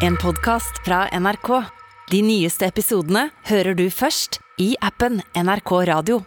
[0.00, 1.48] En podkast fra NRK.
[2.08, 6.22] De nyeste episodene hører du først i appen NRK Radio.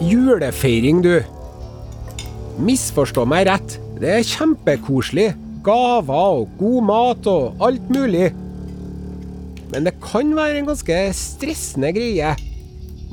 [0.00, 1.20] Julefeiring, du.
[2.56, 5.28] Misforstå meg rett, det er kjempekoselig.
[5.68, 8.30] Gaver og god mat og alt mulig.
[9.76, 12.32] Men det kan være en ganske stressende greie.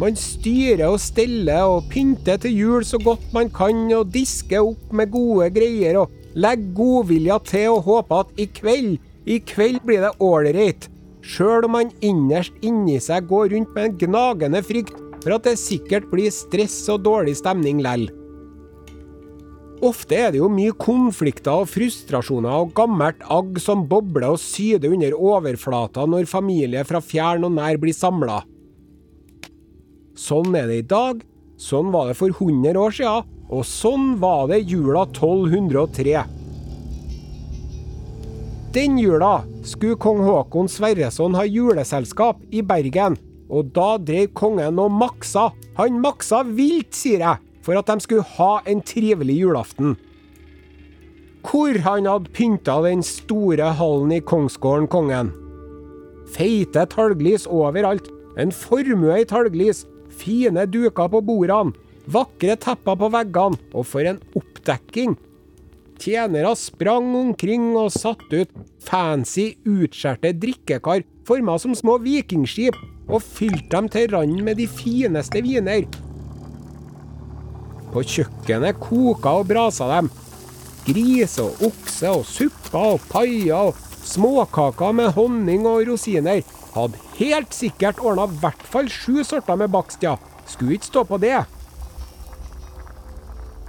[0.02, 4.94] Man styrer og steller og pynter til jul så godt man kan, og disker opp
[4.96, 8.98] med gode greier og legger godvilja til og håper at i kveld,
[9.30, 10.90] i kveld blir det ålreit.
[11.24, 15.56] Sjøl om man innerst inni seg går rundt med en gnagende frykt for at det
[15.62, 18.10] sikkert blir stress og dårlig stemning lell.
[19.84, 24.94] Ofte er det jo mye konflikter og frustrasjoner og gammelt agg som bobler og syder
[24.96, 28.42] under overflata når familie fra fjern og nær blir samla.
[30.14, 31.24] Sånn er det i dag,
[31.58, 36.24] sånn var det for 100 år siden, og sånn var det jula 1203.
[38.74, 43.18] Den jula skulle kong Håkon Sverreson ha juleselskap i Bergen,
[43.50, 45.52] og da drev kongen og maksa.
[45.78, 49.96] Han maksa vilt, sier jeg, for at de skulle ha en trivelig julaften.
[51.44, 55.34] Hvor han hadde pynta den store hallen i kongsgården, kongen.
[56.34, 58.10] Feite talglys overalt,
[58.42, 59.84] en formue i talglys,
[60.16, 61.76] fine duker på bordene,
[62.12, 65.18] vakre tepper på veggene, og for en oppdekking!
[66.04, 68.50] Tjenere sprang omkring og satt ut
[68.84, 72.76] fancy, utskjærte drikkekar forma som små vikingskip,
[73.08, 75.86] og fylte dem til randen med de fineste viner.
[77.94, 80.10] På kjøkkenet koka og brasa dem.
[80.88, 86.42] Gris og okse og supper og paier og småkaker med honning og rosiner.
[86.74, 90.18] Hadde helt sikkert ordna i hvert fall sju sorter med bakst, ja.
[90.50, 91.38] Skulle ikke stå på det.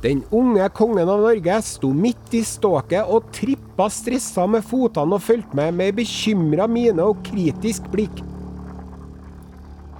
[0.04, 5.24] Den unge kongen av Norge sto midt i ståket og trippa stressa med fotene og
[5.24, 8.20] fulgte med med bekymra mine og kritisk blikk.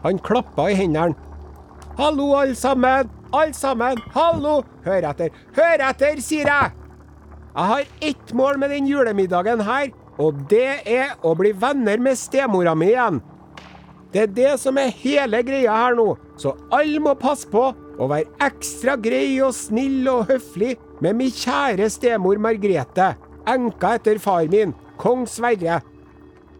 [0.05, 1.17] Han klappa i hendene.
[1.97, 3.09] Hallo, alle sammen!
[3.33, 4.03] Alle sammen!
[4.13, 4.59] Hallo!
[4.85, 5.33] Hør etter!
[5.57, 6.75] Hør etter, sier jeg!
[7.55, 12.19] Jeg har ett mål med den julemiddagen her, og det er å bli venner med
[12.19, 13.23] stemora mi igjen.
[14.15, 18.07] Det er det som er hele greia her nå, så alle må passe på å
[18.11, 23.09] være ekstra grei og snill og høflig med min kjære stemor Margrete,
[23.51, 24.71] enka etter far min,
[25.03, 25.81] kong Sverre.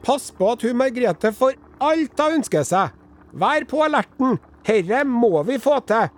[0.03, 2.91] Pass på at hun Margrete får alt hun ønsker seg.
[3.39, 6.11] Vær på alerten, herre må vi få til.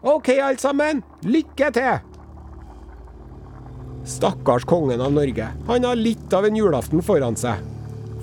[0.00, 2.04] OK, alle sammen, lykke til!
[4.08, 7.60] Stakkars kongen av Norge, han har litt av en julaften foran seg.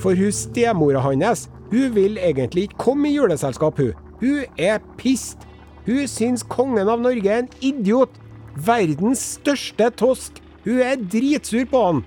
[0.01, 3.93] For hun stemora hans, hun vil egentlig ikke komme i juleselskap, hun.
[4.21, 5.45] Hun er pissed.
[5.85, 8.13] Hun syns kongen av Norge er en idiot.
[8.55, 10.41] Verdens største tosk.
[10.65, 12.03] Hun er dritsur på han.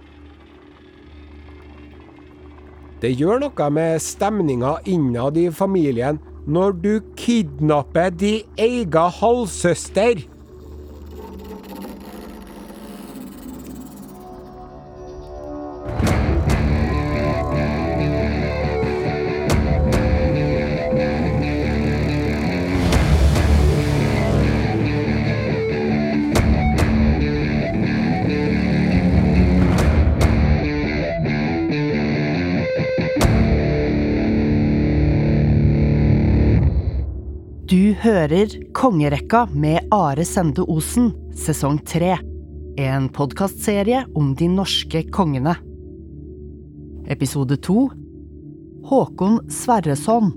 [2.98, 6.18] Det gjør noe med stemninga innad i familien
[6.48, 10.24] når du kidnapper din ega halvsøster.
[38.18, 42.16] Hører Kongerekka med Are Sende Osen, sesong tre.
[42.74, 45.52] En podkastserie om de norske kongene.
[47.06, 47.84] Episode to
[48.90, 50.32] Håkon Sverreson.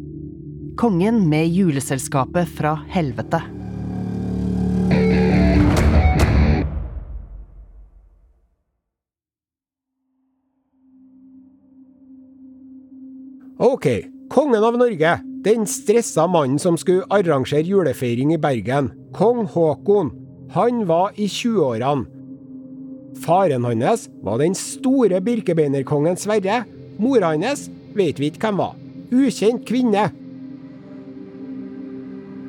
[0.78, 3.42] Kongen med juleselskapet fra helvete.
[13.58, 13.90] OK,
[14.30, 15.18] kongen av Norge.
[15.42, 18.92] Den stressa mannen som skulle arrangere julefeiring i Bergen.
[19.14, 20.12] Kong Haakon.
[20.54, 22.06] Han var i 20-årene.
[23.26, 26.64] Faren hans var den store birkebeinerkongen Sverre.
[26.98, 28.76] Mora hans vet vi ikke hvem var.
[29.12, 30.12] Ukjent kvinne.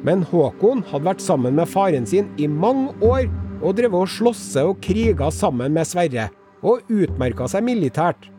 [0.03, 3.29] Men Håkon hadde vært sammen med faren sin i mange år
[3.63, 6.29] og drevet og slåsse og kriga sammen med Sverre,
[6.61, 8.32] og utmerka seg militært.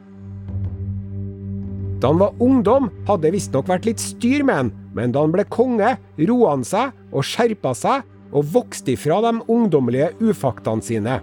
[2.03, 5.31] Da han var ungdom, hadde det visstnok vært litt styr med han, men da han
[5.31, 5.93] ble konge,
[6.27, 8.03] roa han seg og skjerpa seg,
[8.33, 11.19] og vokste ifra de ungdommelige ufaktene sine.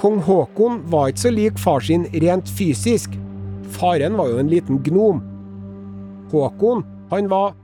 [0.00, 3.14] Kong Haakon var ikke så lik far sin rent fysisk.
[3.76, 5.20] Faren var jo en liten gnom.
[6.32, 6.82] Håkon,
[7.12, 7.54] han var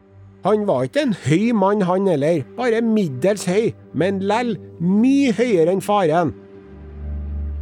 [0.46, 5.74] Han var ikke en høy mann, han heller, bare middels høy, men lell mye høyere
[5.74, 6.30] enn faren.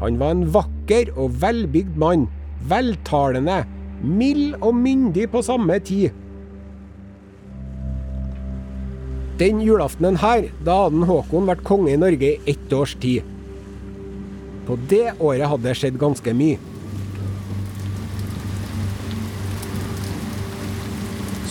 [0.02, 2.26] Han var en vakker og velbygd mann,
[2.70, 3.64] veltalende,
[4.02, 6.14] mild og myndig på samme tid.
[9.40, 13.26] Den julaftenen her, da hadde Håkon vært konge i Norge i ett års tid.
[14.66, 16.56] På det året hadde det skjedd ganske mye.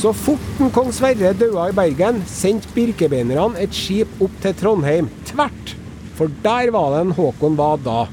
[0.01, 5.71] Så fort kong Sverre døde i Bergen, sendte birkebeinerne et skip opp til Trondheim, tvert,
[6.17, 8.03] for der var det en Håkon var da.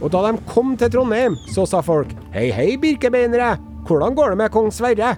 [0.00, 3.56] Og da de kom til Trondheim, så sa folk hei, hei, birkebeinere,
[3.88, 5.16] hvordan går det med kong Sverre?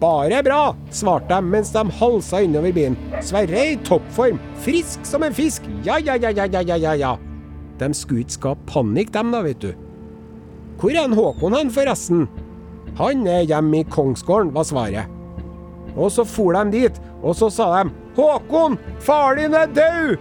[0.00, 2.98] Bare bra, svarte de mens de halsa innover byen.
[3.24, 7.14] Sverre er i toppform, frisk som en fisk, ja, ja, ja, ja, ja, ja, ja.
[7.80, 9.70] De skulle ikke skape panikk, dem da, vet du.
[10.80, 12.26] Hvor er en Håkon hen, forresten?
[12.98, 15.12] Han er hjemme i kongsgården, var svaret.
[15.96, 20.16] Og så for de dit, og så sa de Håkon, far din er død!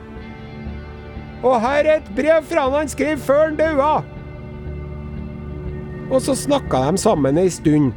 [1.45, 3.95] Og her er et brev fra han han skrev før han daua!
[6.09, 7.91] Og så snakka de sammen ei stund.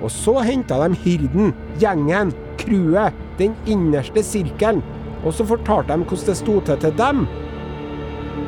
[0.00, 4.82] Og så henta de hirden, gjengen, crewet, den innerste sirkelen.
[5.24, 7.26] Og så fortalte de hvordan det sto til til dem.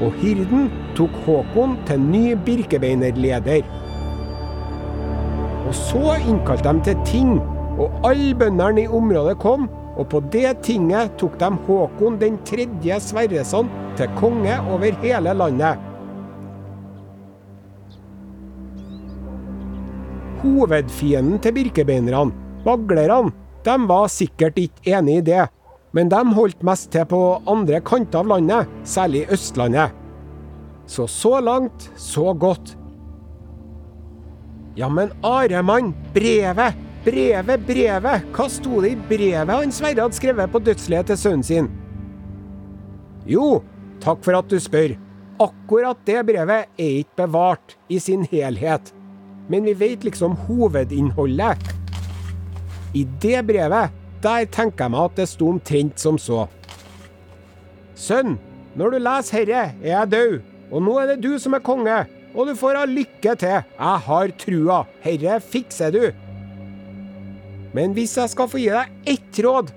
[0.00, 3.66] Og hirden tok Håkon til ny birkebeinerleder.
[5.66, 7.34] Og så innkalte de til ting,
[7.80, 13.00] og alle bøndene i området kom, og på det tinget tok de Håkon den tredje
[13.00, 13.68] Sverreson
[13.98, 15.86] til konge over hele landet.
[20.40, 22.32] Hovedfienden til birkebeinerne,
[22.64, 23.32] maglerne,
[23.64, 25.46] de var sikkert ikke enig i det,
[25.92, 27.20] men de holdt mest til på
[27.50, 29.96] andre kanter av landet, særlig Østlandet.
[30.86, 32.76] Så så langt, så godt.
[34.76, 40.52] Ja, men Aremann, brevet, brevet, brevet, hva sto det i brevet han Sverre hadde skrevet
[40.52, 41.68] på dødsleiet til sønnen sin?
[43.28, 43.60] Jo,
[44.02, 44.96] takk for at du spør.
[45.40, 48.92] Akkurat det brevet er ikke bevart i sin helhet,
[49.48, 51.72] men vi vet liksom hovedinnholdet.
[52.94, 56.44] I det brevet, der tenker jeg meg at det sto omtrent som så.
[57.96, 58.36] Sønn,
[58.76, 60.34] når du leser herre, er jeg død,
[60.70, 61.98] og nå er det du som er konge,
[62.34, 66.04] og du får ha lykke til, jeg har trua, herre fikser du.
[67.74, 69.72] Men hvis jeg skal få gi deg ett råd,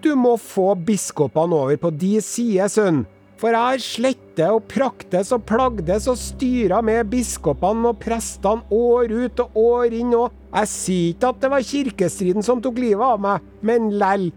[0.00, 3.04] du må få biskopene over på de side, sønn.
[3.40, 9.14] For jeg har slette og praktes og plagdes og styra med biskopene og prestene år
[9.14, 13.06] ut og år inn, og jeg sier ikke at det var kirkestriden som tok livet
[13.06, 14.28] av meg, men lell.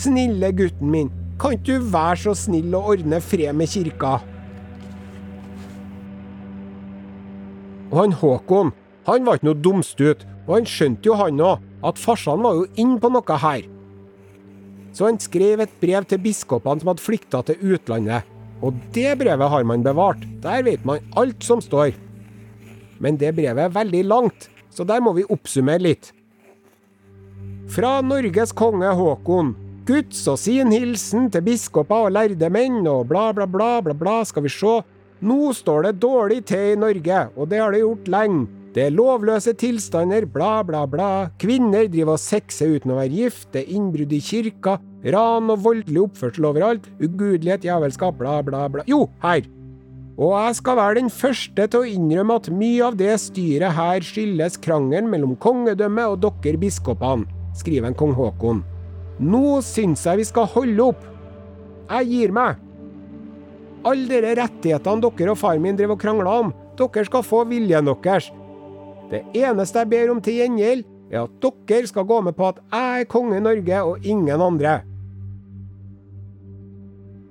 [0.00, 4.14] Snille gutten min, kan ikke du være så snill å ordne fred med kirka?
[7.92, 8.72] Og han Håkon,
[9.10, 12.68] han var ikke noe dumstut, og han skjønte jo han òg, at farsan var jo
[12.80, 13.68] inne på noe her.
[14.92, 18.28] Så han skrev et brev til biskopene som hadde flykta til utlandet.
[18.62, 20.22] Og det brevet har man bevart.
[20.44, 21.96] Der vet man alt som står.
[23.02, 26.12] Men det brevet er veldig langt, så der må vi oppsummere litt.
[27.72, 29.54] Fra Norges konge Håkon.
[29.88, 34.20] Guds og sin hilsen til biskoper og lærde menn og bla, bla, bla, bla, bla,
[34.28, 34.76] skal vi se.
[35.22, 38.61] Nå står det dårlig til i Norge, og det har det gjort lenge.
[38.72, 41.08] Det er lovløse tilstander, bla, bla, bla.
[41.40, 44.78] Kvinner driver og sexer uten å være gift, det er innbrudd i kirka,
[45.12, 48.86] ran og voldelig oppførsel overalt, ugudelighet, jævelskap, bla, bla, bla.
[48.88, 49.44] Jo, her.
[50.16, 54.08] Og jeg skal være den første til å innrømme at mye av det styret her
[54.08, 57.28] skyldes krangelen mellom kongedømmet og dere biskopene,
[57.60, 58.64] skriver en kong Haakon.
[59.20, 61.08] Nå syns jeg vi skal holde opp.
[61.92, 62.60] Jeg gir meg.
[63.84, 67.92] Alle dere rettighetene dere og far min drev og krangla om, dere skal få viljen
[67.92, 68.32] deres.
[69.12, 72.62] Det eneste jeg ber om til gjengjeld, er at dere skal gå med på at
[72.72, 74.78] jeg er konge i Norge og ingen andre.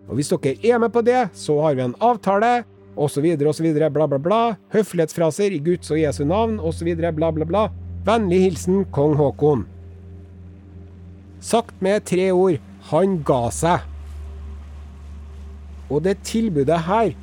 [0.06, 2.62] Og hvis dere er med på det, så har vi en avtale,
[2.96, 4.42] osv., osv., bla, bla, bla.
[4.76, 7.64] Høflighetsfraser i Guds og Jesu navn, osv., bla, bla, bla.
[8.06, 9.66] Vennlig hilsen kong Haakon.
[11.42, 12.60] Sagt med tre ord
[12.92, 13.88] han ga seg.
[15.90, 17.16] Og det tilbudet her,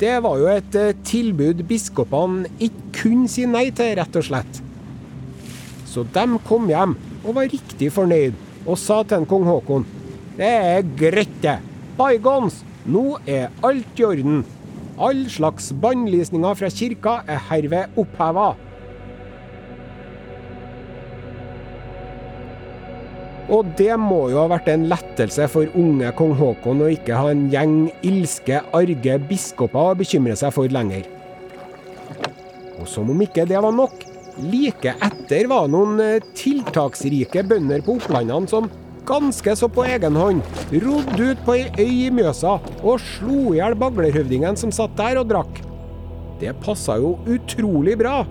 [0.00, 4.60] det var jo et eh, tilbud biskopene ikke kunne si nei til, rett og slett.
[5.90, 9.86] Så de kom hjem og var riktig fornøyd, og sa til en kong Haakon
[10.36, 11.58] Det er greit, det.
[11.98, 14.42] Bygons, nå er alt i orden.
[15.00, 18.54] All slags bannlysninger fra kirka er herved oppheva.
[23.50, 27.32] Og det må jo ha vært en lettelse for unge kong Haakon å ikke ha
[27.32, 31.08] en gjeng ilske, arge biskoper å bekymre seg for lenger.
[32.80, 34.06] Og som om ikke det var nok,
[34.40, 38.70] Like etter var noen eh, tiltaksrike bønder på Opplandene som
[39.08, 40.44] ganske så på egen hånd
[40.84, 45.20] rodde ut på ei øy i Mjøsa og slo i hjel baglerhøvdingen som satt der
[45.20, 45.60] og drakk.
[46.40, 48.22] Det passa jo utrolig bra.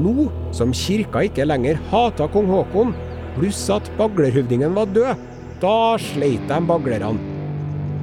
[0.00, 2.94] Nå som kirka ikke lenger hata kong Haakon,
[3.36, 5.26] pluss at baglerhøvdingen var død,
[5.60, 7.38] da sleit de baglerne.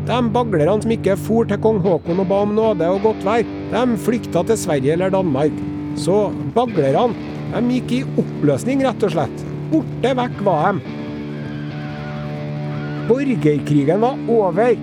[0.08, 3.44] De baglerne som ikke for til kong Haakon og ba om nåde og godt vær,
[3.74, 5.58] de flykta til Sverige eller Danmark.
[6.00, 7.12] Så baglerne,
[7.52, 9.44] de gikk i oppløsning, rett og slett.
[9.72, 10.96] Borte vekk var de.
[13.08, 14.80] Borgerkrigen var over.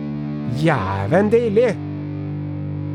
[0.61, 1.73] Jæven deilig!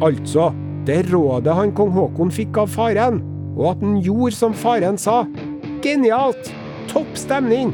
[0.05, 0.51] Altså,
[0.87, 3.19] det rådet han kong Haakon fikk av faren,
[3.57, 5.23] og at han gjorde som faren sa.
[5.83, 6.53] Genialt!
[6.89, 7.73] Topp stemning!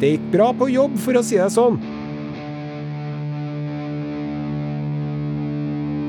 [0.00, 1.78] Det gikk bra på jobb, for å si det sånn.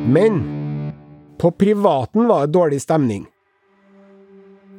[0.08, 0.40] Men
[1.40, 3.26] på privaten var det dårlig stemning.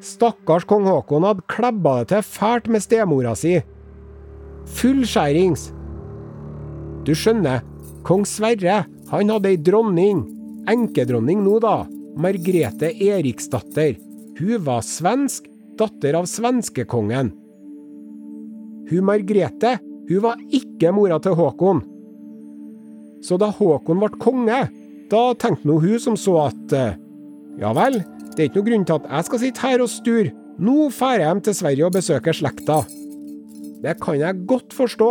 [0.04, 3.58] Stakkars kong Haakon hadde klebba det til fælt med stemora si.
[4.78, 5.68] Fullskjærings.
[7.04, 7.64] Du skjønner,
[8.06, 10.24] kong Sverre, han hadde ei dronning.
[10.68, 11.82] Enkedronning nå, da.
[12.18, 13.96] Margrete Eriksdatter.
[14.38, 17.30] Hun var svensk, datter av svenskekongen.
[18.88, 19.76] Hun Margrete,
[20.08, 21.82] hun var ikke mora til Håkon.
[23.24, 24.60] Så da Håkon ble konge,
[25.10, 26.96] da tenkte nå hun som så at eh,
[27.58, 28.00] ja vel,
[28.34, 30.34] det er ikke noe grunn til at jeg skal sitte her og sture.
[30.58, 32.78] Nå drar jeg hjem til Sverige og besøker slekta.
[33.82, 35.10] Det kan jeg godt forstå.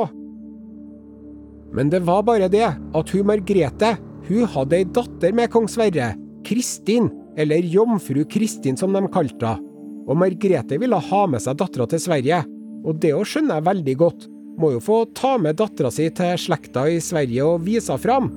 [1.75, 3.95] Men det var bare det at hun Margrete
[4.27, 6.11] hun hadde ei datter med kong Sverre,
[6.47, 7.07] Kristin,
[7.39, 9.66] eller jomfru Kristin som de kalte henne.
[10.07, 12.41] Og Margrethe ville ha med seg dattera til Sverige,
[12.87, 14.27] og det òg skjønner jeg veldig godt.
[14.57, 18.29] Må jo få ta med dattera si til slekta i Sverige og vise henne fram.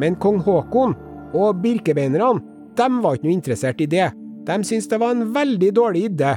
[0.00, 0.96] Men kong Haakon
[1.36, 2.40] og birkebeinerne,
[2.72, 4.08] de var ikke noe interessert i det.
[4.48, 6.34] De syntes det var en veldig dårlig idé.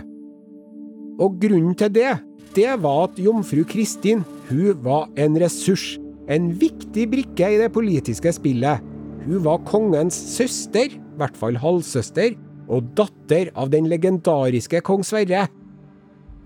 [1.23, 2.11] Og grunnen til det,
[2.55, 5.95] det var at jomfru Kristin, hun var en ressurs.
[6.27, 8.83] En viktig brikke i det politiske spillet.
[9.25, 12.35] Hun var kongens søster, i hvert fall halvsøster,
[12.69, 15.45] og datter av den legendariske kong Sverre.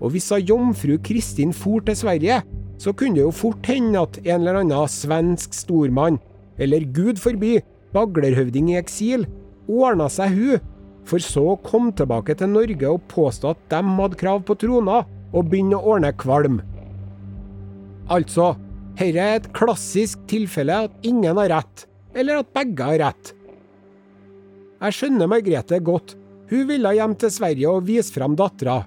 [0.00, 2.40] Og hvis jomfru Kristin for til Sverige,
[2.80, 6.18] så kunne det jo fort hende at en eller annen svensk stormann,
[6.60, 7.58] eller gud forby,
[7.92, 9.26] baglerhøvding i eksil,
[9.68, 10.62] ordna seg hun,
[11.04, 15.02] for så å komme tilbake til Norge og påstå at de hadde krav på trona,
[15.30, 16.58] og begynne å ordne kvalm.
[18.10, 18.54] Altså,
[18.98, 21.84] dette er et klassisk tilfelle at ingen har rett,
[22.16, 23.34] eller at begge har rett.
[24.80, 26.14] Jeg skjønner Margrethe godt.
[26.50, 28.80] Hun ville hjem til Sverige og vise fram dattera.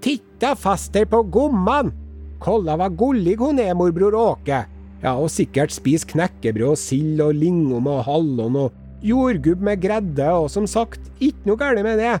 [0.00, 1.96] Titta fester på gommene!»
[2.40, 4.62] Kolla hva gullig hun er, morbror Åke.
[5.02, 10.28] Ja, og sikkert spise knekkebrød og sild og lingom og hallon og jordgubb med gredde,
[10.32, 12.14] og som sagt, ikke noe galt med det.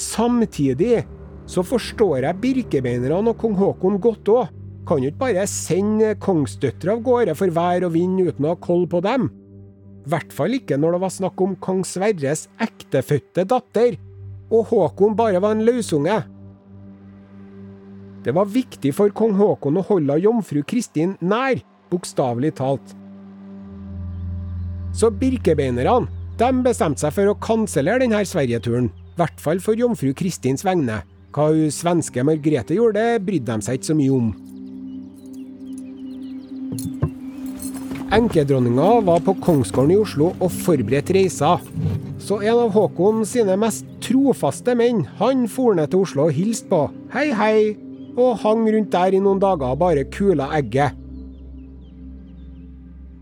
[0.00, 1.02] Samtidig
[1.50, 4.56] så forstår jeg birkebeinerne og kong Haakon godt òg.
[4.88, 8.60] Kan jo ikke bare sende kongsdøtre av gårde for vær og vind uten å ha
[8.64, 9.28] koll på dem.
[10.08, 13.98] Hvert fall ikke når det var snakk om kong Sverres ektefødte datter,
[14.50, 16.16] og Håkon bare var en løsunge.
[18.24, 21.60] Det var viktig for kong Håkon å holde jomfru Kristin nær,
[21.92, 22.96] bokstavelig talt.
[24.96, 26.08] Så birkebeinerne
[26.64, 31.02] bestemte seg for å kansellere denne Sverigeturen, i hvert fall for jomfru Kristins vegne.
[31.30, 34.32] Hva hun svenske Margrethe gjorde, brydde de seg ikke så mye om.
[38.10, 41.62] Enkedronninga var på Kongsgården i Oslo og forberedte reiser.
[42.18, 46.66] Så en av Håkon sine mest trofaste menn, han for ned til Oslo og hilste
[46.72, 46.80] på.
[47.14, 47.60] Hei, hei!
[48.18, 50.98] Og hang rundt der i noen dager og bare kula egget.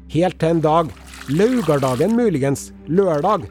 [0.09, 0.97] Helt til en dag,
[1.29, 3.45] Laugardagen muligens, lørdag.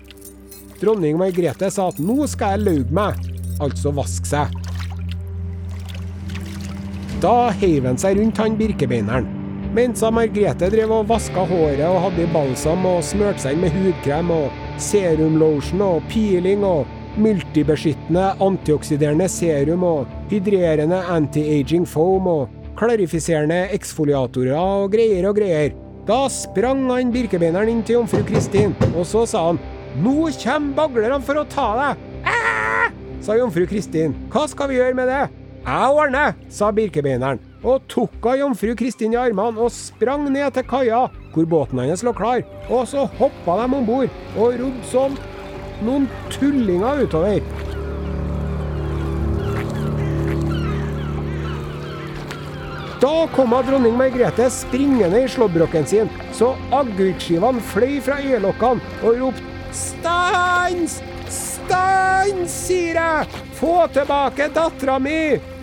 [0.82, 3.22] Dronning Margrethe sa at nå skal jeg lauge meg,
[3.62, 4.62] altså vaske seg.
[7.22, 9.37] Da heiv han seg rundt han birkebeineren.
[9.78, 13.76] Mens Margrethe drev og vaska håret og hadde i balsam og smurte seg inn med
[13.76, 16.88] hudkrem og serumlotion og peeling og
[17.22, 25.76] multibeskyttende antioksiderende serum og hydrerende anti-aging foam og klarifiserende eksfoliatorer og greier og greier.
[26.10, 29.62] Da sprang han birkebeineren inn til jomfru Kristin, og så sa han
[30.02, 32.02] Nå kommer baglerne for å ta deg!
[32.26, 32.90] Æ!
[33.22, 34.18] sa jomfru Kristin.
[34.34, 35.28] Hva skal vi gjøre med det?
[35.68, 40.68] Jeg ordner, sa birkebeineren og tok av jomfru Kristin i armene og sprang ned til
[40.68, 42.44] kaia, hvor båten hennes lå klar.
[42.70, 45.18] Og så hoppa de om bord og rodde som
[45.86, 47.42] noen tullinger utover.
[52.98, 59.54] Da kom dronning Margrethe springende i slåbroken sin, så agurkskivene fløy fra øyelokkene og ropte
[59.72, 61.02] 'Stans!
[61.30, 63.44] Stans, sier jeg!
[63.60, 65.57] Få tilbake dattera mi!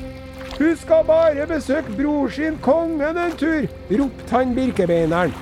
[0.54, 5.34] Hun skal bare besøke bror sin kongen en tur, ropte han birkebeineren.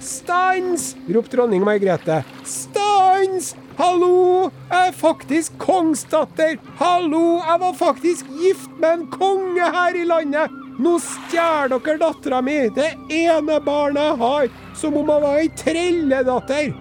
[0.00, 0.96] Stans!
[1.06, 2.22] ropte dronning Margrethe.
[2.42, 3.52] Stans!
[3.78, 4.50] Hallo!
[4.72, 6.56] Jeg er faktisk kongsdatter!
[6.80, 7.38] Hallo!
[7.46, 10.56] Jeg var faktisk gift med en konge her i landet!
[10.80, 15.50] Nå stjeler dere dattera mi, det ene barnet jeg har, som om hun var ei
[15.60, 16.72] trelledatter!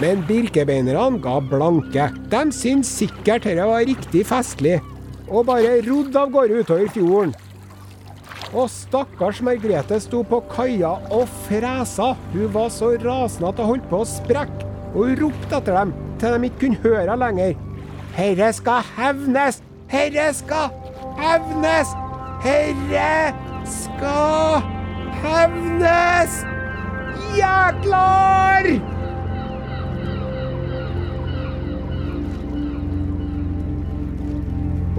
[0.00, 2.06] Men birkebeinerne ga blanke.
[2.32, 4.78] De syntes sikkert dette var riktig festlig,
[5.30, 7.34] og bare rodde av gårde utover fjorden.
[8.50, 12.12] Og stakkars Margrethe sto på kaia og fresa.
[12.32, 15.94] Hun var så rasende at hun holdt på å sprekke, og hun ropte etter dem
[16.20, 17.58] til de ikke kunne høre henne lenger.
[18.18, 19.62] Herre skal hevnes!
[19.90, 20.70] Herre skal
[21.20, 21.94] hevnes!
[22.42, 23.34] Herre
[23.70, 24.64] skal
[25.22, 26.40] hevnes!
[27.38, 28.99] Jæklar!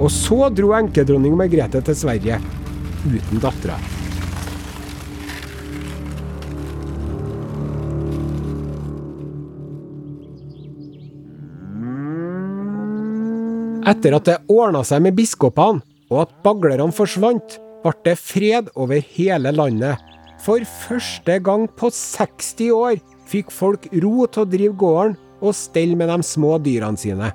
[0.01, 2.39] Og så dro enkedronning Margrethe til Sverige
[3.05, 3.77] uten dattera.
[13.91, 15.81] Etter at det ordna seg med biskopene,
[16.11, 20.01] og at baglerne forsvant, ble det fred over hele landet.
[20.41, 25.97] For første gang på 60 år fikk folk ro til å drive gården og stelle
[25.97, 27.31] med de små dyrene sine.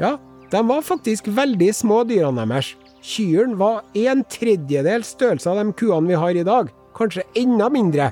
[0.00, 0.16] Ja,
[0.50, 2.74] de var faktisk veldig små, dyrene deres.
[3.00, 6.72] Kyrne var en tredjedel størrelse av de kuene vi har i dag.
[6.96, 8.10] Kanskje enda mindre.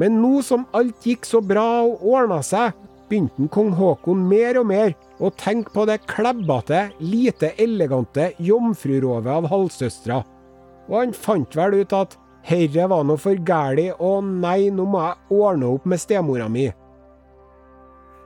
[0.00, 2.74] Men nå som alt gikk så bra og ordna seg,
[3.10, 9.48] begynte kong Haakon mer og mer å tenke på det klebbete, lite elegante jomfrurovet av
[9.50, 10.20] halvsøstera.
[10.90, 12.16] Og han fant vel ut at
[12.46, 16.70] herre var noe for gæli, og nei, nå må jeg ordne opp med stemora mi.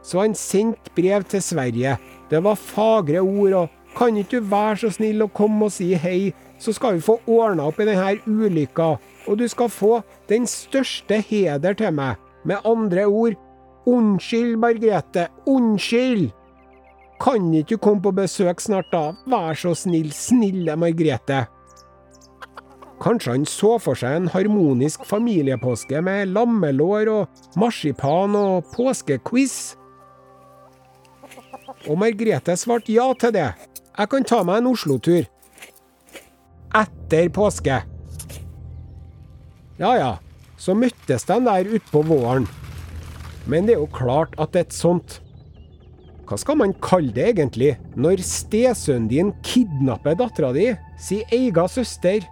[0.04, 1.96] Så han sendte brev til Sverige.
[2.30, 5.92] Det var fagre ord og kan ikke du være så snill å komme og si
[5.94, 8.94] hei, så skal vi få ordna opp i denne ulykka,
[9.28, 12.18] og du skal få den største heder til meg.
[12.44, 13.36] Med andre ord,
[13.86, 16.32] unnskyld, Margrethe, unnskyld!
[17.22, 19.12] Kan ikke du komme på besøk snart, da?
[19.30, 21.44] Vær så snill, snille Margrethe.
[23.04, 29.74] Kanskje han så for seg en harmonisk familiepåske med lammelår og marsipan og påskequiz.
[31.84, 33.50] Og Margrethe svarte ja til det.
[33.94, 35.26] Jeg kan ta meg en Oslo-tur.
[36.74, 37.82] Etter påske.
[39.78, 40.12] Ja ja,
[40.58, 42.48] så møttes de der utpå våren.
[43.50, 45.18] Men det er jo klart at et sånt
[46.24, 52.24] Hva skal man kalle det egentlig, når stesønnen din kidnapper dattera di, si ega søster?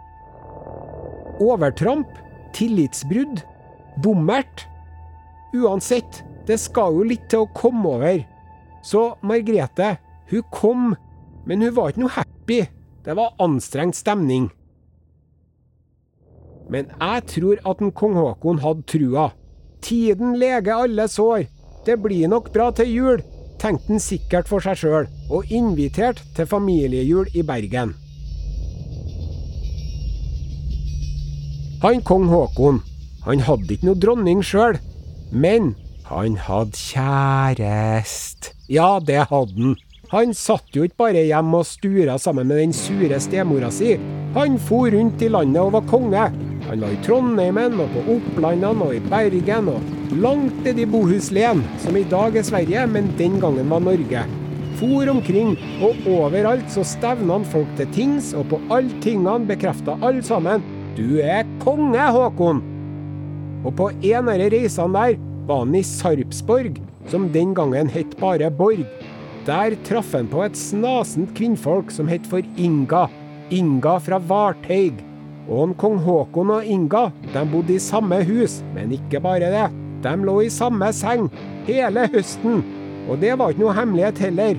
[1.45, 2.09] Overtramp?
[2.57, 3.43] Tillitsbrudd?
[4.01, 4.65] Bommert?
[5.53, 8.23] Uansett, det skal jo litt til å komme over.
[8.83, 9.97] Så Margrethe,
[10.31, 10.93] hun kom
[11.45, 12.61] men hun var ikke noe happy.
[13.03, 14.51] Det var anstrengt stemning.
[16.71, 19.33] Men jeg tror at en kong Haakon hadde trua.
[19.83, 21.49] Tiden leger alle sår.
[21.87, 23.25] Det blir nok bra til jul,
[23.59, 27.97] tenkte han sikkert for seg sjøl, og inviterte til familiejul i Bergen.
[31.83, 32.79] Han kong Haakon,
[33.27, 34.79] han hadde ikke noe dronning sjøl,
[35.35, 35.73] men
[36.09, 38.53] han hadde kjærest.
[38.69, 39.77] Ja, det hadde han.
[40.13, 43.95] Han satt jo ikke bare hjemme og stura sammen med den sure stemora si.
[44.35, 46.27] Han for rundt i landet og var konge.
[46.67, 49.89] Han var i Trondheimen og på Opplandene og i Bergen og
[50.21, 54.27] langt nede i Bohuslän, som i dag er Sverige, men den gangen var Norge.
[54.77, 59.97] For omkring, og overalt så stevna han folk til tings, og på alle tingene bekrefta
[60.03, 62.61] alle sammen du er konge, Håkon!
[63.65, 68.51] Og på en av reisene der var han i Sarpsborg, som den gangen het bare
[68.51, 68.87] Borg.
[69.47, 73.09] Der traff han på et snasent kvinnfolk som het for Inga.
[73.51, 74.93] Inga fra Varteig.
[75.51, 79.69] Og en kong Haakon og Inga de bodde i samme hus, men ikke bare det.
[80.03, 81.31] De lå i samme seng
[81.67, 82.63] hele høsten.
[83.11, 84.55] Og det var ikke noe hemmelighet heller.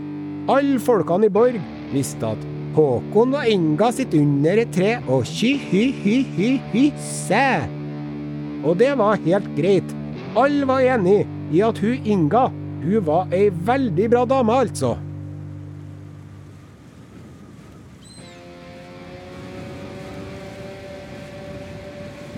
[0.51, 1.55] Alle folkene i Borg
[1.93, 2.41] visste at
[2.75, 7.49] Håkon og Inga sitter under et tre og tji-hy-hy-hy-hysse.
[8.63, 10.02] Og det var helt greit.
[10.33, 12.47] Alle var enig i at hun Inga
[12.83, 14.95] hun var ei veldig bra dame, altså.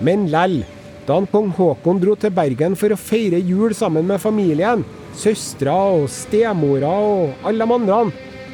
[0.06, 0.60] Men lell,
[1.08, 4.84] da kong Haakon dro til Bergen for å feire jul sammen med familien,
[5.16, 8.00] søstera og stemora og alle de andre,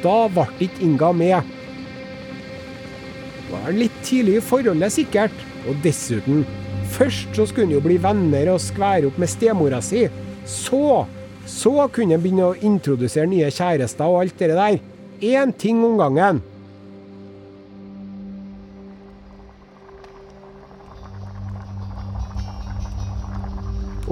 [0.01, 1.53] da ble ikke Inga med.
[3.43, 5.35] Det var litt tidlig i forholdet, sikkert.
[5.69, 6.41] Og dessuten,
[6.93, 10.05] først så skulle han jo bli venner og skvære opp med stemora si.
[10.45, 11.03] Så,
[11.49, 14.81] så kunne han begynne å introdusere nye kjærester og alt det der.
[15.23, 16.41] Én ting om gangen.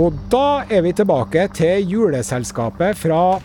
[0.02, 3.42] Og da er vi tilbake til juleselskapet fra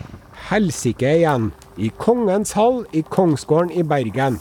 [0.48, 1.50] helsike igjen.
[1.76, 4.38] I Kongens hall i Kongsgården i Bergen.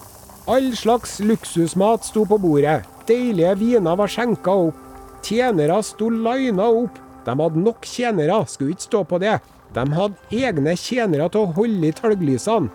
[0.48, 2.86] All slags luksusmat sto på bordet.
[3.10, 4.85] Deilige viner var skjenka opp.
[5.26, 7.00] Tjenere sto lina opp.
[7.26, 9.40] De hadde nok tjenere, skulle ikke stå på det.
[9.74, 12.70] De hadde egne tjenere til å holde i talglysene.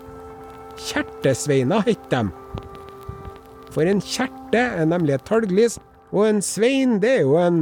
[0.81, 2.25] Kjertesveiner het de.
[3.71, 5.79] For en kjerte er nemlig et talglys,
[6.11, 7.61] og en svein, det er jo en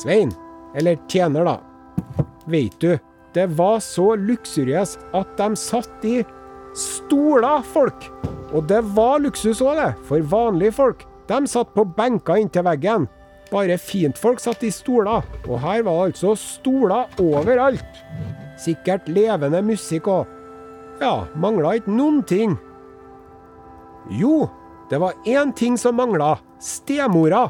[0.00, 0.32] svein.
[0.74, 2.24] Eller tjener, da.
[2.50, 2.96] Veit du,
[3.34, 6.16] det var så luksuriøst at de satt i
[6.74, 8.10] stoler, folk.
[8.54, 9.92] Og det var luksus òg, det.
[10.08, 11.06] For vanlige folk.
[11.30, 13.06] De satt på benker inntil veggen.
[13.54, 15.22] Bare fintfolk satt i stoler.
[15.46, 18.00] Og her var det altså stoler overalt.
[18.60, 20.30] Sikkert levende musikk òg.
[21.02, 22.56] Ja, mangla ikke noen ting.
[24.14, 24.48] Jo,
[24.90, 26.36] det var én ting som mangla.
[26.62, 27.48] Stemora.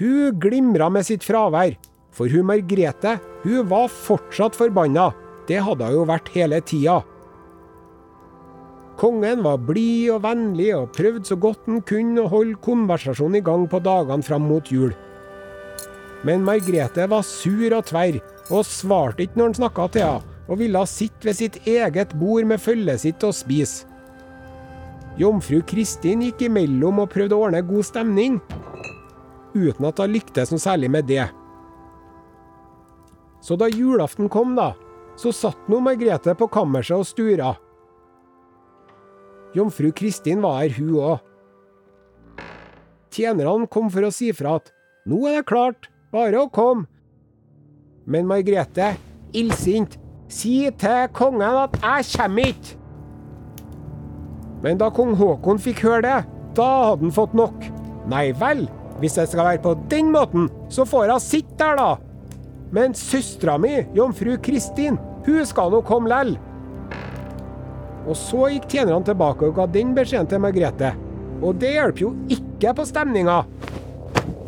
[0.00, 1.76] Hun glimra med sitt fravær.
[2.10, 5.10] For hun Margrethe, hun var fortsatt forbanna.
[5.48, 7.00] Det hadde hun jo vært hele tida.
[9.00, 13.44] Kongen var blid og vennlig og prøvde så godt han kunne å holde konversasjonen i
[13.44, 14.90] gang på dagene fram mot jul.
[16.28, 18.18] Men Margrethe var sur og tverr,
[18.52, 22.44] og svarte ikke når han snakka til henne, og ville sitte ved sitt eget bord
[22.50, 23.86] med følget sitt og spise.
[25.16, 28.36] Jomfru Kristin gikk imellom og prøvde å ordne god stemning,
[29.56, 31.24] uten at hun lyktes noe særlig med det.
[33.40, 34.74] Så da julaften kom, da,
[35.16, 37.54] så satt nå Margrethe på kammerset og stura.
[39.56, 41.18] Jomfru Kristin var her, hun òg.
[43.10, 44.70] Tjenerne kom for å si fra at
[45.10, 46.86] nå er det klart, bare å komme.
[48.06, 48.92] Men Margrethe,
[49.36, 49.96] illsint,
[50.30, 52.76] si til kongen at jeg kommer ikke.
[54.60, 56.18] Men da kong Haakon fikk høre det,
[56.58, 57.64] da hadde han fått nok.
[58.10, 58.66] Nei vel,
[59.00, 61.90] hvis det skal være på den måten, så får hun sitte der, da.
[62.70, 66.36] Men søstera mi, jomfru Kristin, hun skal nå komme lell.
[68.10, 70.90] Og så gikk tjenerne tilbake og ga den beskjeden til Margrethe.
[71.40, 73.44] Og det hjelper jo ikke på stemninga.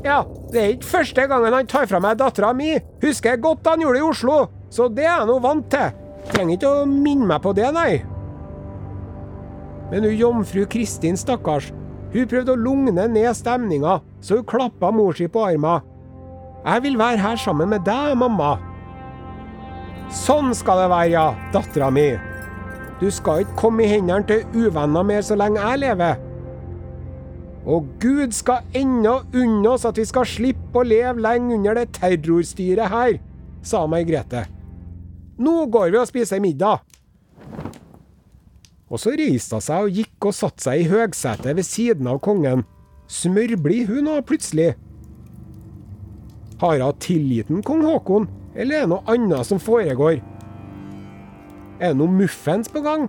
[0.03, 2.75] Ja, det er ikke første gangen han tar fra meg dattera mi.
[3.05, 4.39] Husker jeg godt han gjorde det i Oslo,
[4.73, 5.95] så det er jeg nå vant til.
[6.33, 7.93] Trenger ikke å minne meg på det, nei.
[9.93, 11.71] Men hun jomfru Kristin, stakkars,
[12.13, 15.87] hun prøvde å lugne ned stemninga, så hun klappa mor si på armen.
[16.63, 18.57] Jeg vil være her sammen med deg, mamma.
[20.13, 22.11] Sånn skal det være, ja, dattera mi.
[23.03, 26.21] Du skal ikke komme i hendene til uvenner mer så lenge jeg lever.
[27.67, 31.89] Og Gud skal ennå unne oss at vi skal slippe å leve lenge under det
[31.99, 33.19] terrorstyret her,
[33.67, 34.45] sa Margrethe.
[35.43, 36.83] Nå går vi og spiser middag.
[38.93, 42.23] Og så reiste hun seg og gikk og satte seg i høgsetet ved siden av
[42.23, 42.63] kongen.
[43.11, 44.77] Smørblid hun nå, plutselig.
[46.63, 50.21] Har hun tilgitt kong Haakon, eller er det noe annet som foregår?
[51.83, 53.09] Er det noe muffens på gang?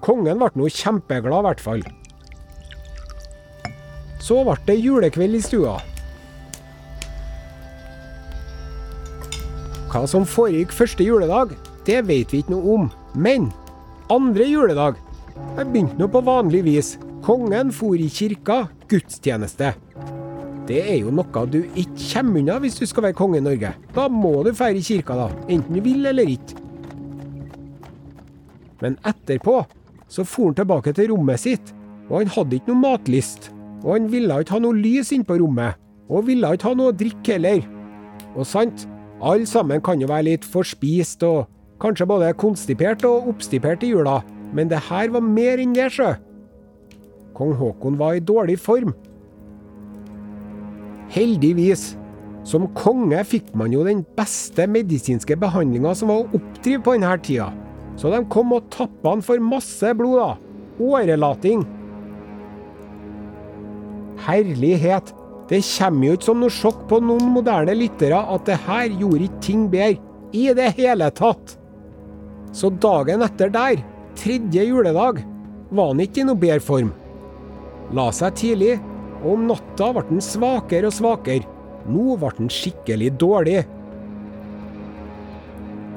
[0.00, 1.82] Kongen ble nå kjempeglad, i hvert fall.
[4.22, 5.76] Så ble det julekveld i stua.
[9.92, 11.52] Hva som foregikk første juledag,
[11.84, 12.90] det vet vi ikke noe om.
[13.12, 13.50] Men
[14.12, 15.00] andre juledag
[15.56, 16.94] Jeg begynte nå på vanlig vis.
[17.24, 19.74] Kongen for i kirka, gudstjeneste.
[20.68, 23.72] Det er jo noe du ikke kommer unna hvis du skal være konge i Norge.
[23.94, 25.28] Da må du feire kirka, da.
[25.50, 26.58] Enten du vil eller ikke.
[28.82, 29.62] Men etterpå
[30.12, 31.72] så for han tilbake til rommet sitt,
[32.10, 33.48] og han hadde ikke noe matlyst.
[33.82, 35.78] Og han ville ikke ha noe lys inne på rommet,
[36.12, 37.64] og ville ikke ha noe å drikke heller.
[38.36, 38.84] Og sant,
[39.22, 41.46] alle sammen kan jo være litt forspist og
[41.82, 44.20] kanskje både konstipert og oppstipert i jula,
[44.52, 46.12] men det her var mer enn det, sjø.
[47.32, 48.92] Kong Haakon var i dårlig form.
[51.12, 51.92] Heldigvis,
[52.48, 57.12] som konge fikk man jo den beste medisinske behandlinga som var å oppdrive på denne
[57.22, 57.50] tida.
[58.00, 60.30] Så de kom og tappa han for masse blod, da.
[60.82, 61.66] Årelating.
[64.24, 65.12] Herlighet,
[65.50, 69.28] det kommer jo ikke som noe sjokk på noen moderne lyttere at det her gjorde
[69.28, 70.00] ikke ting bedre.
[70.32, 71.58] I det hele tatt.
[72.56, 73.82] Så dagen etter der,
[74.16, 75.20] tredje juledag,
[75.68, 76.94] var han ikke i noe bedre form.
[77.92, 78.78] La seg tidlig,
[79.22, 81.46] og om natta ble den svakere og svakere.
[81.88, 83.62] Nå ble den skikkelig dårlig.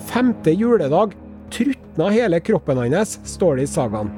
[0.06, 1.16] Femte juledag
[1.54, 4.12] trutna hele kroppen hans, står det i sagaen.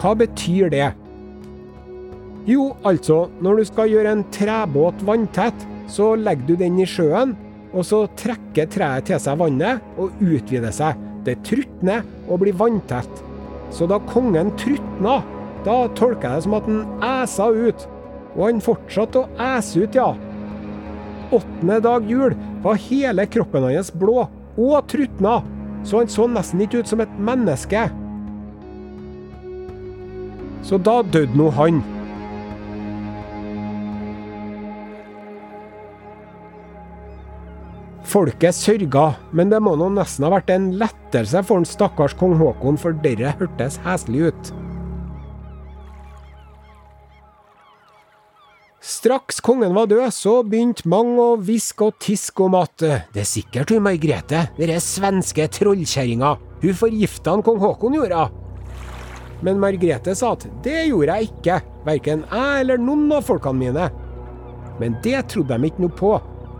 [0.00, 0.90] Hva betyr det?
[2.48, 7.34] Jo, altså, når du skal gjøre en trebåt vanntett, så legger du den i sjøen,
[7.74, 10.98] og så trekker treet til seg vannet og utvider seg.
[11.24, 13.22] Det trutner og blir vanntett.
[13.74, 15.22] Så da kongen trutna,
[15.64, 17.88] da tolker jeg det som at han æsa ut.
[18.34, 20.12] Og han fortsatte å æse ut, ja.
[21.34, 25.40] Åttende dag jul var hele kroppen hans blå og trutna,
[25.84, 27.88] så han så nesten ikke ut som et menneske.
[30.64, 31.82] Så da døde nå han.
[38.14, 42.36] Folket sørga, men det må nå nesten ha vært en lettelse for den stakkars kong
[42.38, 44.52] Haakon, for dette hørtes heslig ut.
[48.84, 53.22] Straks kongen var død, så begynte mange å hviske og tiske om at eh, det
[53.22, 58.26] er sikkert hun Margrethe, denne svenske trollkjerringa, hun forgifta han kong Haakon, gjorde.
[59.40, 63.88] Men Margrethe sa at det gjorde jeg ikke, verken jeg eller noen av folkene mine.
[64.76, 66.14] Men det trodde de ikke noe på,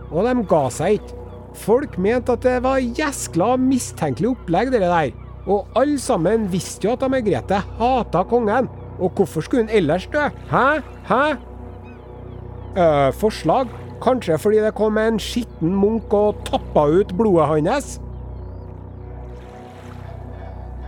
[0.09, 1.23] og de ga seg ikke.
[1.61, 5.13] Folk mente at det var gjeskla mistenkelig opplegg, det der.
[5.45, 8.73] Og alle sammen visste jo at Margrethe hata kongen.
[8.97, 10.31] Og hvorfor skulle hun ellers dø?
[10.49, 10.81] Hæ?
[11.05, 11.35] Hæ?
[12.75, 13.67] Øh, forslag?
[14.03, 17.99] Kanskje fordi det kom en skitten munk og tappa ut blodet hans?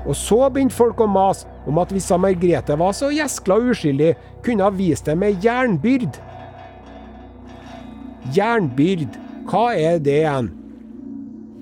[0.08, 4.67] Og så begynte folk å mase om at hvis Margrethe var så gjeskla uskyldig, kunne
[4.67, 6.19] hun vist det med jernbyrd.
[8.36, 10.52] Jernbyrd, hva er det igjen?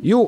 [0.05, 0.27] Jo,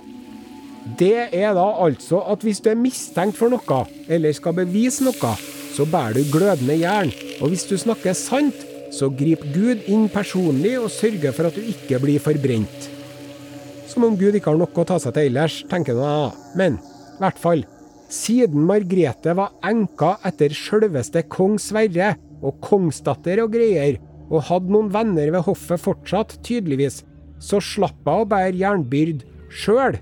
[0.98, 5.34] det er da altså at hvis du er mistenkt for noe, eller skal bevise noe,
[5.74, 7.14] så bærer du glødende jern.
[7.42, 11.66] Og hvis du snakker sant, så grip Gud inn personlig og sørger for at du
[11.74, 12.90] ikke blir forbrent.
[13.88, 16.04] Som om Gud ikke har noe å ta seg til ellers, tenker du.
[16.60, 16.80] Men
[17.18, 17.66] i hvert fall.
[18.14, 23.98] Siden Margrethe var enka etter sjølveste kong Sverre, og kongsdatter og greier,
[24.30, 27.02] og hadde noen venner ved hoffet fortsatt, tydeligvis,
[27.42, 29.98] så slapp hun å bære jernbyrd sjøl.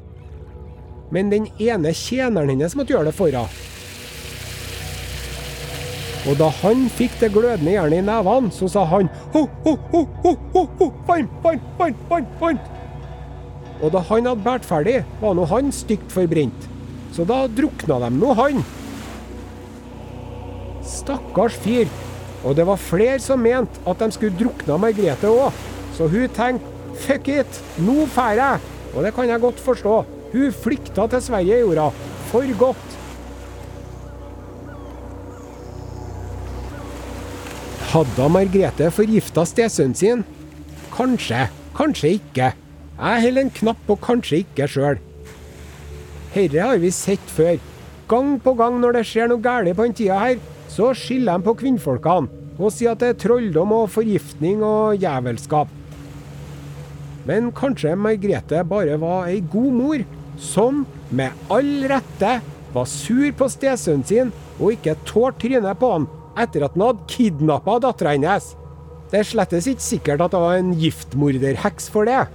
[1.13, 3.74] Men den ene tjeneren hennes måtte gjøre det for henne.
[6.25, 10.01] Og da han fikk det glødende jernet i nevene, så sa han ho, ho, ho,
[10.23, 12.61] ho, ho, ho, vann, vann, vann, vann, vann.
[13.83, 16.65] Og da han hadde båret ferdig, var nå han stygt forbrent.
[17.13, 18.63] Så da drukna de nå han.
[20.85, 21.91] Stakkars fyr.
[22.45, 25.53] Og det var flere som mente at de skulle drukna Margrethe òg.
[25.97, 26.73] Så hun tenkte
[27.05, 28.73] fuck it, nå drar jeg.
[28.95, 29.95] Og det kan jeg godt forstå.
[30.33, 32.13] Hun flykta til Sverige, gjorde hun.
[32.31, 32.94] For godt.
[37.95, 40.23] Hadde Margrethe forgifta stesønnen sin?
[40.91, 41.45] Kanskje,
[41.77, 42.49] kanskje ikke.
[42.97, 44.99] Jeg holder en knapp på kanskje ikke sjøl.
[46.33, 47.55] Herre har vi sett før.
[48.11, 51.47] Gang på gang når det skjer noe galt på den tida her, så skylder de
[51.47, 55.71] på kvinnfolkene og sier at det er trolldom og forgiftning og jævelskap.
[57.31, 60.03] Men kanskje Margrethe bare var ei god mor,
[60.35, 60.83] som
[61.15, 62.35] med all rette
[62.75, 67.09] var sur på stesønnen sin og ikke tålte trynet på han etter at han hadde
[67.11, 68.53] kidnappa dattera hennes.
[69.11, 72.25] Det er slettes ikke sikkert at det var en giftmorderheks for det.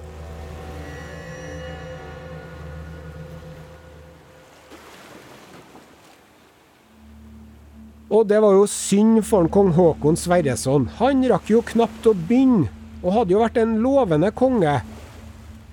[8.11, 10.89] Og det var jo synd for kong Haakon Sverreson.
[10.99, 12.67] Han rakk jo knapt å begynne,
[13.05, 14.81] og hadde jo vært en lovende konge.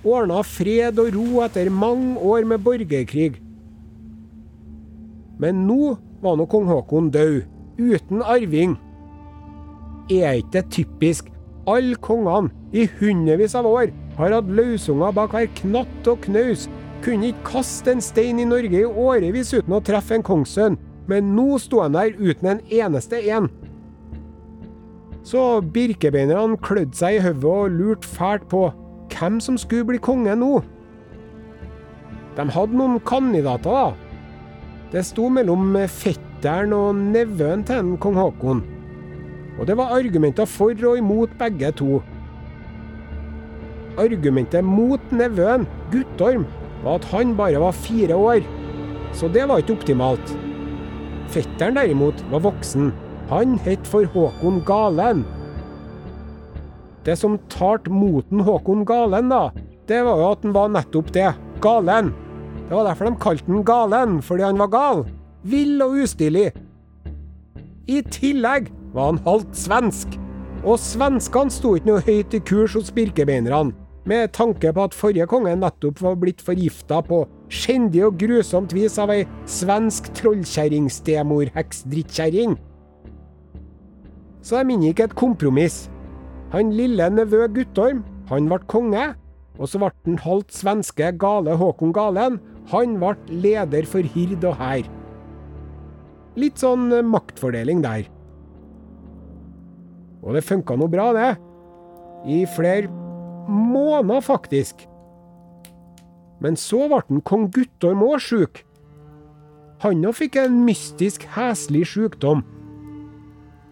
[0.06, 3.40] Ordna fred og ro etter mange år med borgerkrig.
[5.42, 7.42] Men nå var nå kong Haakon død,
[7.78, 8.78] uten arving.
[10.10, 11.32] Er ikke det typisk?
[11.68, 16.68] Alle kongene i hundrevis av år har hatt løsunger bak hver knatt og knaus.
[17.04, 20.78] Kunne ikke kaste en stein i Norge i årevis uten å treffe en kongssønn.
[21.08, 23.50] Men nå sto han der uten en eneste en.
[25.28, 28.70] Så birkebeinerne klødde seg i hodet og lurte fælt på
[29.12, 30.62] hvem som skulle bli konge nå.
[32.38, 33.94] De hadde noen kandidater, da.
[34.94, 35.74] Det sto mellom
[36.38, 38.60] fetteren og nevøen til en kong Haakon.
[39.58, 42.02] Og det var argumenter for og imot begge to.
[43.98, 46.46] Argumentet mot nevøen, Guttorm,
[46.84, 48.46] var at han bare var fire år.
[49.14, 50.36] Så det var ikke optimalt.
[51.34, 52.94] Fetteren derimot var voksen.
[53.32, 55.26] Han het for Håkon Galen.
[57.04, 59.50] Det som talte moten Håkon Galen, da,
[59.90, 61.34] det var jo at han var nettopp det.
[61.66, 62.14] Galen.
[62.68, 65.08] Det var derfor de kalte han Galen, fordi han var gal.
[65.44, 66.52] Vill og ustilig.
[67.88, 70.08] I tillegg var han halvt svensk.
[70.66, 73.72] Og svenskene sto ikke noe høyt i kurs hos birkebeinerne,
[74.08, 78.98] med tanke på at forrige konge nettopp var blitt forgifta på skjendig og grusomt vis
[79.00, 82.58] av ei svensk trollkjerring-stemor-heks-drittkjerring.
[84.42, 85.90] Så de inngikk et kompromiss.
[86.54, 89.16] Han lille nevø Guttorm han ble konge.
[89.58, 92.38] Og så ble den halvt svenske gale Håkon Galen,
[92.70, 94.86] han ble leder for hird og hær.
[96.38, 98.08] Litt sånn eh, maktfordeling der.
[100.24, 101.32] Og det funka nå bra, det.
[102.28, 102.90] I flere
[103.48, 104.84] måneder, faktisk.
[106.44, 108.62] Men så ble den kong Guttorm òg sjuk.
[109.86, 112.44] Han òg fikk en mystisk, heslig sykdom.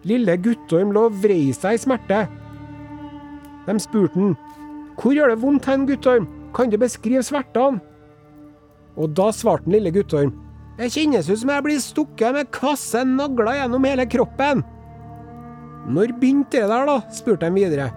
[0.06, 2.24] Lille Guttorm lå og vrei seg i smerte.
[3.66, 4.36] De spurte han
[4.96, 6.24] hvor gjør det vondt hen, Guttorm,
[6.56, 7.82] kan du beskrive smertene?
[8.96, 10.30] Og da svarte den lille Guttorm
[10.76, 14.64] det kjennes ut som jeg blir stukket med kvasse nagler gjennom hele kroppen.
[15.86, 16.96] Når begynte det der, da?
[17.14, 17.90] spurte han videre.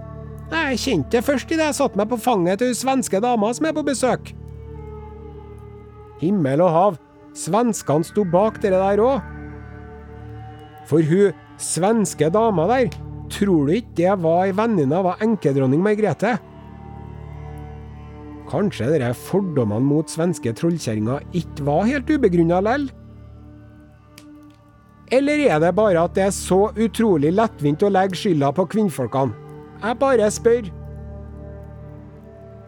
[0.50, 3.68] Jeg kjente det først idet jeg satte meg på fanget til hun svenske dama som
[3.70, 4.32] er på besøk.
[6.20, 6.98] Himmel og hav,
[7.38, 9.28] svenskene sto bak dere der òg.
[10.90, 12.90] For hun svenske dama der,
[13.30, 16.38] tror du ikke det var ei venninne av enkedronning Margrethe?
[18.50, 22.88] Kanskje dere fordommene mot svenske trollkjerringer ikke var helt ubegrunna lell?
[25.14, 29.34] Eller er det bare at det er så utrolig lettvint å legge skylda på kvinnfolkene?
[29.80, 30.70] Jeg bare spør.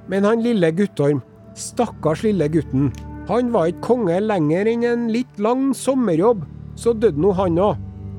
[0.09, 1.21] Men han lille Guttorm,
[1.57, 2.89] stakkars lille gutten,
[3.29, 6.41] han var ikke konge lenger enn en litt lang sommerjobb,
[6.75, 7.77] så døde nå han òg.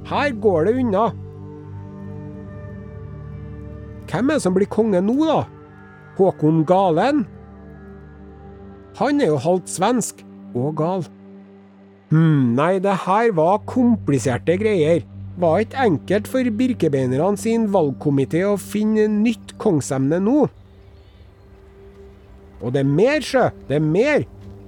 [0.09, 1.09] Her går det unna.
[4.11, 5.43] Hvem er det som blir konge nå, da?
[6.19, 7.25] Håkon Galen?
[9.01, 11.07] Han er jo halvt svensk og gal.
[12.13, 15.07] Hm, nei, det her var kompliserte greier.
[15.41, 20.43] Var ikke enkelt for birkebeinerne sin valgkomité å finne nytt kongsemne nå.
[22.63, 23.49] Og det er mer, sjø.
[23.69, 24.27] Det er mer.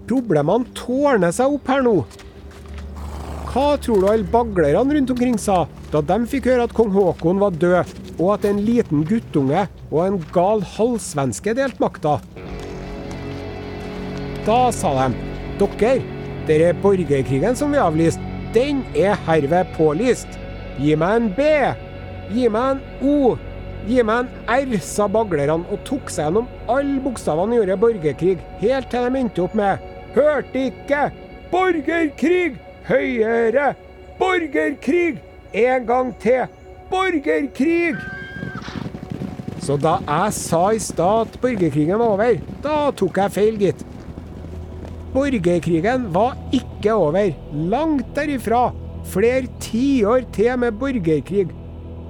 [0.08, 1.98] Problemene tårner seg opp her nå.
[3.54, 5.60] Hva tror du alle baglerne rundt omkring sa
[5.92, 10.00] da de fikk høre at kong Haakon var død, og at en liten guttunge og
[10.02, 12.16] en gal halvsvenske delte makta?
[14.44, 15.14] Da sa de
[15.58, 16.02] dere,
[16.46, 18.20] denne borgerkrigen som vi avlyste,
[18.52, 20.28] den er herved pålyst.
[20.76, 21.46] Gi meg en B.
[22.34, 23.38] Gi meg en O.
[23.88, 28.36] Gi meg en R, sa baglerne og tok seg gjennom alle bokstavene i ordet borgerkrig,
[28.60, 29.80] helt til de endte opp med
[30.14, 31.06] Hørte ikke!
[31.50, 32.60] Borgerkrig!
[32.84, 33.72] Høyere!
[34.20, 35.22] Borgerkrig!
[35.56, 36.44] En gang til!
[36.92, 37.96] Borgerkrig!
[39.64, 43.84] Så da jeg sa i stad at borgerkrigen var over, da tok jeg feil, gitt.
[45.14, 47.30] Borgerkrigen var ikke over.
[47.54, 48.72] Langt derifra.
[49.06, 51.52] Flere tiår til med borgerkrig.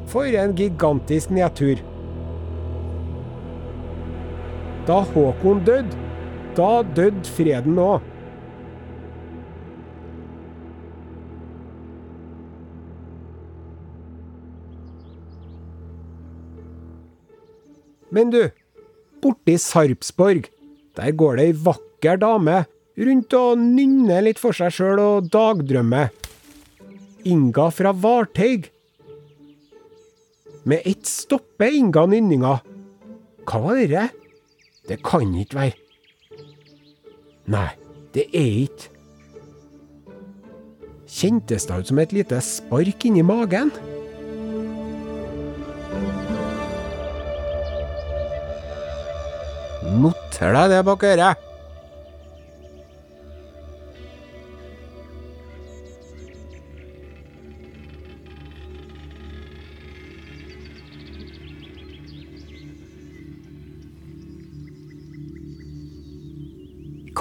[0.09, 1.83] For en gigantisk nedtur.
[4.89, 6.01] Da Håkon døde,
[6.57, 8.01] da døde freden òg.
[18.15, 18.45] Men du,
[19.21, 20.47] borti Sarpsborg,
[20.95, 22.61] der går det ei vakker dame
[22.95, 26.13] rundt og nynner litt for seg sjøl og dagdrømmer.
[27.25, 28.71] Inga fra Varteig.
[30.65, 32.59] Med ett stopper Inga nynninga.
[33.45, 34.09] Hva var det?
[34.89, 35.81] Det kan ikke være.
[37.53, 37.71] Nei,
[38.17, 38.91] det er ikke.
[41.15, 43.71] Kjentes det ut som et lite spark inni magen?
[50.01, 51.54] Noter deg det bak øret.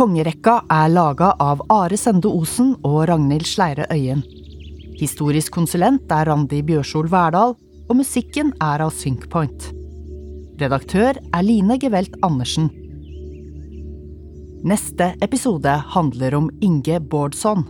[0.04, 4.20] Kongerekka er laga av Are Sende Osen og Ragnhild Sleire Øyen.
[5.00, 7.54] Historisk konsulent er Randi Bjørsol Verdal,
[7.88, 9.70] og musikken er av Synkpoint.
[10.60, 12.68] Redaktør er Line Gevelt Andersen.
[14.68, 17.64] Neste episode handler om Inge Bårdsson.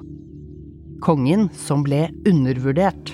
[1.06, 3.14] Kongen som ble undervurdert.